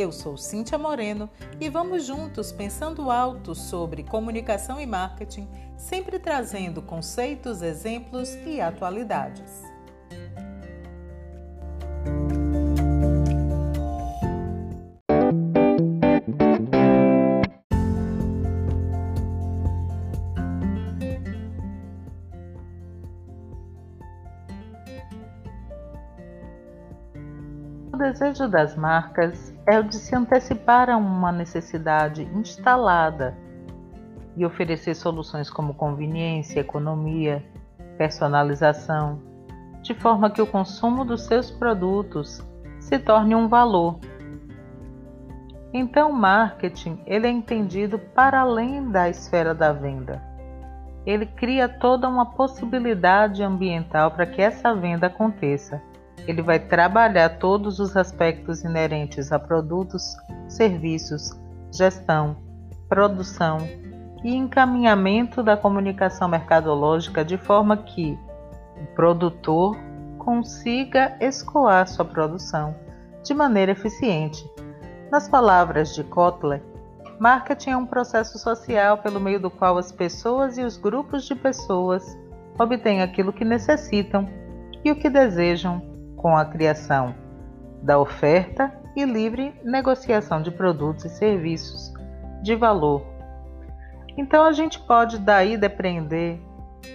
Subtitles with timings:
[0.00, 1.28] Eu sou Cíntia Moreno
[1.60, 5.46] e vamos juntos pensando alto sobre comunicação e marketing,
[5.76, 9.62] sempre trazendo conceitos, exemplos e atualidades.
[27.92, 33.36] O desejo das marcas é o de se antecipar a uma necessidade instalada
[34.36, 37.44] e oferecer soluções como conveniência, economia,
[37.98, 39.20] personalização,
[39.82, 42.42] de forma que o consumo dos seus produtos
[42.78, 43.98] se torne um valor.
[45.72, 50.22] Então, o marketing ele é entendido para além da esfera da venda.
[51.06, 55.82] Ele cria toda uma possibilidade ambiental para que essa venda aconteça
[56.26, 60.16] ele vai trabalhar todos os aspectos inerentes a produtos,
[60.48, 61.30] serviços,
[61.72, 62.36] gestão,
[62.88, 63.58] produção
[64.22, 68.18] e encaminhamento da comunicação mercadológica de forma que
[68.80, 69.76] o produtor
[70.18, 72.74] consiga escoar sua produção
[73.22, 74.48] de maneira eficiente.
[75.10, 76.62] Nas palavras de Kotler,
[77.18, 81.34] marketing é um processo social pelo meio do qual as pessoas e os grupos de
[81.34, 82.16] pessoas
[82.58, 84.28] obtêm aquilo que necessitam
[84.84, 85.89] e o que desejam
[86.20, 87.14] com a criação
[87.82, 91.94] da oferta e livre negociação de produtos e serviços
[92.42, 93.02] de valor.
[94.18, 96.38] Então a gente pode daí depreender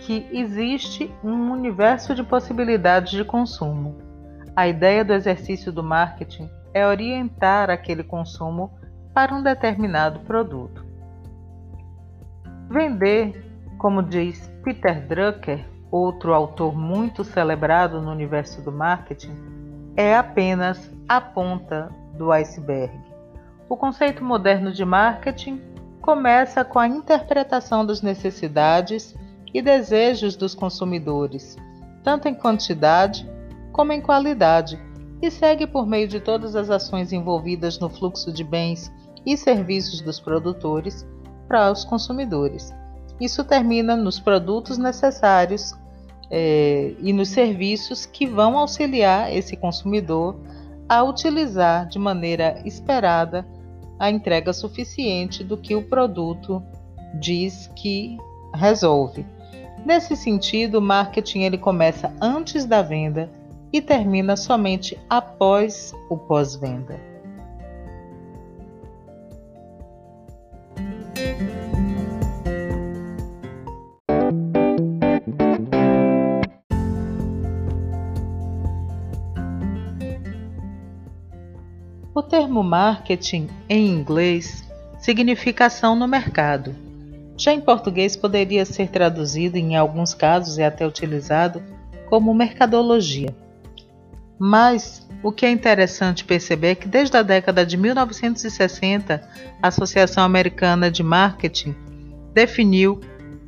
[0.01, 3.97] que existe um universo de possibilidades de consumo.
[4.55, 8.77] A ideia do exercício do marketing é orientar aquele consumo
[9.11, 10.85] para um determinado produto.
[12.69, 13.43] Vender,
[13.79, 19.35] como diz Peter Drucker, outro autor muito celebrado no universo do marketing,
[19.95, 22.93] é apenas a ponta do iceberg.
[23.69, 25.61] O conceito moderno de marketing
[26.01, 29.15] começa com a interpretação das necessidades
[29.53, 31.55] e desejos dos consumidores,
[32.03, 33.27] tanto em quantidade
[33.71, 34.79] como em qualidade,
[35.21, 38.91] e segue por meio de todas as ações envolvidas no fluxo de bens
[39.25, 41.07] e serviços dos produtores
[41.47, 42.73] para os consumidores.
[43.19, 45.73] Isso termina nos produtos necessários
[46.29, 50.35] é, e nos serviços que vão auxiliar esse consumidor
[50.87, 53.45] a utilizar de maneira esperada
[53.97, 56.61] a entrega suficiente do que o produto
[57.19, 58.17] diz que
[58.53, 59.25] resolve.
[59.85, 63.29] Nesse sentido, o marketing ele começa antes da venda
[63.71, 67.14] e termina somente após o pós-venda.
[82.35, 84.69] Termo marketing em inglês
[84.99, 86.75] significa ação no mercado.
[87.37, 91.63] Já em português poderia ser traduzido em alguns casos e até utilizado
[92.09, 93.33] como mercadologia.
[94.37, 99.29] Mas o que é interessante perceber é que desde a década de 1960,
[99.63, 101.73] a Associação Americana de Marketing
[102.33, 102.99] definiu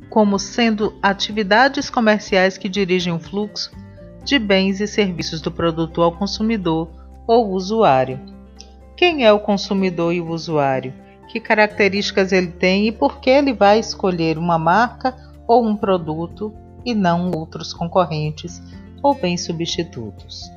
[0.08, 3.70] como sendo atividades comerciais que dirigem o fluxo
[4.24, 6.88] de bens e serviços do produtor ao consumidor
[7.26, 8.37] ou usuário.
[8.98, 10.92] Quem é o consumidor e o usuário?
[11.28, 15.16] Que características ele tem e por que ele vai escolher uma marca
[15.46, 16.52] ou um produto
[16.84, 18.60] e não outros concorrentes
[19.00, 20.50] ou bens substitutos?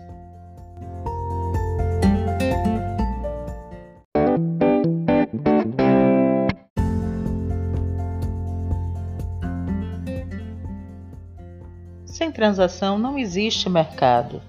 [12.07, 14.41] Sem transação não existe mercado.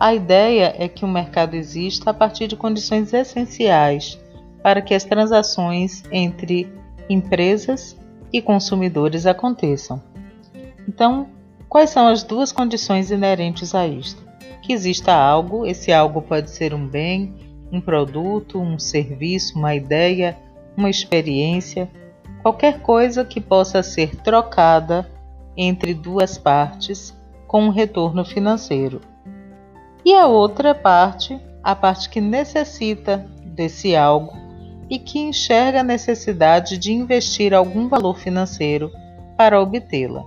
[0.00, 4.18] A ideia é que o mercado exista a partir de condições essenciais
[4.62, 6.72] para que as transações entre
[7.06, 7.94] empresas
[8.32, 10.02] e consumidores aconteçam.
[10.88, 11.28] Então,
[11.68, 14.22] quais são as duas condições inerentes a isto?
[14.62, 17.34] Que exista algo, esse algo pode ser um bem,
[17.70, 20.34] um produto, um serviço, uma ideia,
[20.78, 21.90] uma experiência,
[22.40, 25.06] qualquer coisa que possa ser trocada
[25.54, 27.14] entre duas partes
[27.46, 29.02] com um retorno financeiro.
[30.04, 34.32] E a outra parte, a parte que necessita desse algo
[34.88, 38.90] e que enxerga a necessidade de investir algum valor financeiro
[39.36, 40.24] para obtê-la.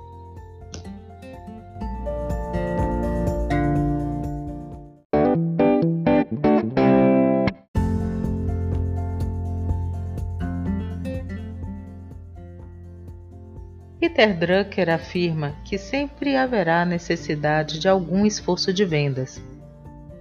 [13.99, 19.41] Peter Drucker afirma que sempre haverá necessidade de algum esforço de vendas,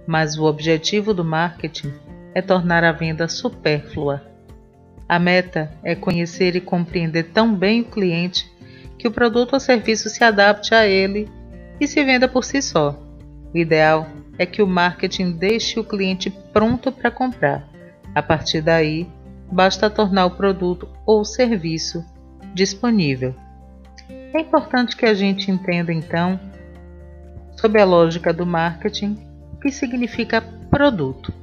[0.07, 1.93] mas o objetivo do marketing
[2.33, 4.21] é tornar a venda supérflua.
[5.07, 8.51] A meta é conhecer e compreender tão bem o cliente
[8.97, 11.29] que o produto ou serviço se adapte a ele
[11.79, 12.99] e se venda por si só.
[13.53, 14.07] O ideal
[14.37, 17.67] é que o marketing deixe o cliente pronto para comprar.
[18.15, 19.07] A partir daí,
[19.51, 22.03] basta tornar o produto ou serviço
[22.53, 23.35] disponível.
[24.33, 26.39] É importante que a gente entenda então,
[27.59, 29.17] sob a lógica do marketing,
[29.63, 31.33] que significa produto.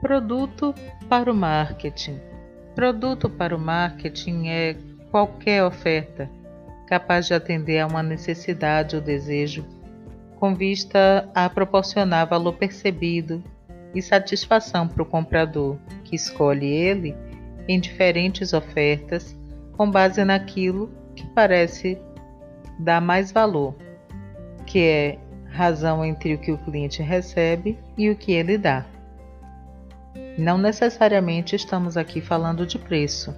[0.00, 0.74] Produto
[1.10, 2.18] para o marketing.
[2.74, 4.76] Produto para o marketing é
[5.10, 6.30] qualquer oferta
[6.86, 9.62] capaz de atender a uma necessidade ou desejo,
[10.36, 13.42] com vista a proporcionar valor percebido
[13.94, 17.16] e satisfação para o comprador, que escolhe ele
[17.66, 19.36] em diferentes ofertas
[19.76, 21.98] com base naquilo que parece
[22.78, 23.74] dar mais valor,
[24.66, 25.18] que é
[25.50, 28.84] razão entre o que o cliente recebe e o que ele dá.
[30.38, 33.34] Não necessariamente estamos aqui falando de preço,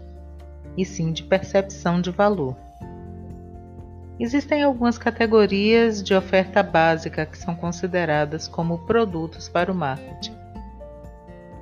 [0.76, 2.56] e sim de percepção de valor.
[4.20, 10.35] Existem algumas categorias de oferta básica que são consideradas como produtos para o marketing.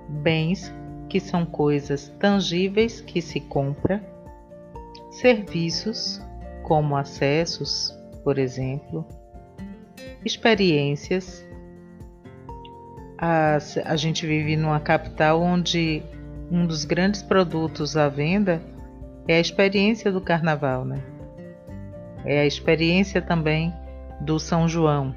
[0.08, 0.72] Bens,
[1.08, 4.02] que são coisas tangíveis que se compra,
[5.10, 6.20] serviços,
[6.62, 7.94] como acessos,
[8.24, 9.06] por exemplo,
[10.24, 11.46] experiências,
[13.18, 16.02] a, a gente vive numa capital onde
[16.50, 18.62] um dos grandes produtos à venda
[19.28, 21.15] é a experiência do carnaval, né?
[22.26, 23.72] É a experiência também
[24.20, 25.14] do São João.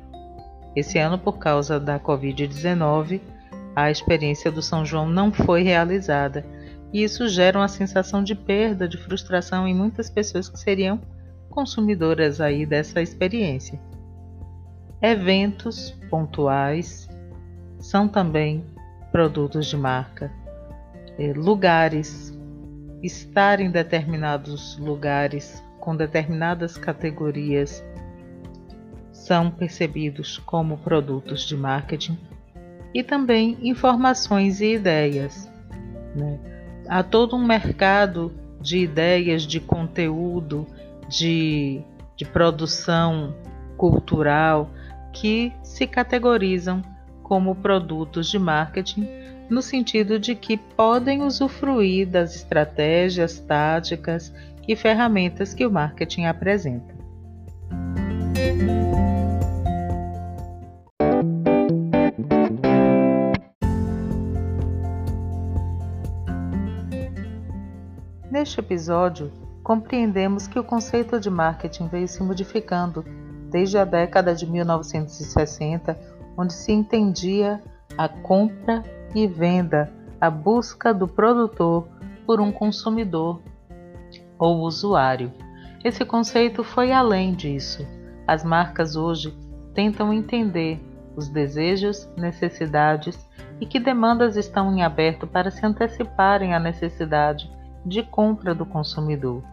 [0.76, 3.20] Esse ano, por causa da Covid-19,
[3.76, 6.46] a experiência do São João não foi realizada.
[6.94, 11.02] E isso gera uma sensação de perda, de frustração em muitas pessoas que seriam
[11.50, 13.80] consumidoras aí dessa experiência.
[15.02, 17.10] Eventos pontuais
[17.80, 18.64] são também
[19.12, 20.32] produtos de marca.
[21.18, 22.38] É, lugares,
[23.02, 27.84] estar em determinados lugares com determinadas categorias
[29.12, 32.18] são percebidos como produtos de marketing
[32.94, 35.52] e também informações e ideias.
[36.16, 36.40] Né?
[36.88, 40.66] Há todo um mercado de ideias, de conteúdo,
[41.08, 41.82] de,
[42.16, 43.36] de produção
[43.78, 44.70] cultural
[45.14, 46.82] que se categorizam
[47.24, 49.08] como produtos de marketing,
[49.50, 54.34] no sentido de que podem usufruir das estratégias, táticas
[54.70, 56.94] e ferramentas que o marketing apresenta.
[68.30, 69.32] Neste episódio,
[69.64, 73.04] compreendemos que o conceito de marketing veio se modificando
[73.50, 76.00] desde a década de 1960
[76.38, 77.60] onde se entendia
[77.98, 78.84] a compra
[79.16, 81.88] e venda, a busca do produtor
[82.28, 83.42] por um consumidor
[84.40, 85.32] ou usuário.
[85.84, 87.86] Esse conceito foi além disso.
[88.26, 89.38] As marcas hoje
[89.74, 90.82] tentam entender
[91.16, 93.20] os desejos, necessidades
[93.60, 97.52] e que demandas estão em aberto para se anteciparem à necessidade
[97.86, 99.44] de compra do consumidor.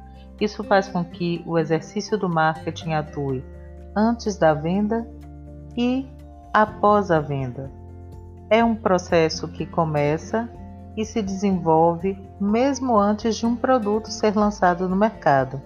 [0.41, 3.45] Isso faz com que o exercício do marketing atue
[3.97, 5.09] antes da venda
[5.77, 6.07] e
[6.53, 7.71] após a venda.
[8.49, 10.49] É um processo que começa
[10.97, 15.61] e se desenvolve mesmo antes de um produto ser lançado no mercado.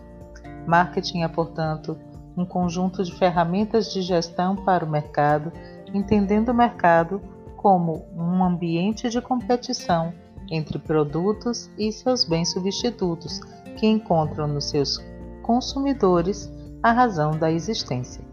[0.66, 1.96] Marketing é, portanto,
[2.36, 5.52] um conjunto de ferramentas de gestão para o mercado,
[5.92, 7.20] entendendo o mercado
[7.56, 10.12] como um ambiente de competição
[10.50, 13.40] entre produtos e seus bens substitutos,
[13.76, 14.98] que encontram nos seus
[15.42, 16.50] consumidores
[16.82, 18.29] a razão da existência.